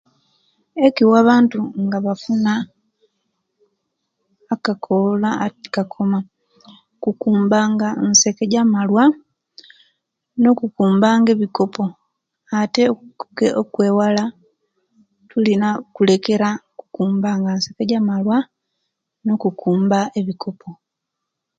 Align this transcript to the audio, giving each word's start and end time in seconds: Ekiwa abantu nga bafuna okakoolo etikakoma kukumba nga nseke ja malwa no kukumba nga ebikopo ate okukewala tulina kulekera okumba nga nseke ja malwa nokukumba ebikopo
Ekiwa 0.85 1.15
abantu 1.23 1.59
nga 1.83 1.97
bafuna 2.05 2.53
okakoolo 4.53 5.29
etikakoma 5.47 6.19
kukumba 7.03 7.57
nga 7.71 7.89
nseke 8.07 8.43
ja 8.51 8.63
malwa 8.73 9.03
no 10.41 10.51
kukumba 10.59 11.07
nga 11.19 11.29
ebikopo 11.35 11.83
ate 12.59 12.83
okukewala 13.61 14.23
tulina 15.29 15.67
kulekera 15.95 16.49
okumba 16.81 17.29
nga 17.39 17.51
nseke 17.57 17.83
ja 17.89 17.99
malwa 18.07 18.37
nokukumba 19.25 19.99
ebikopo 20.19 20.69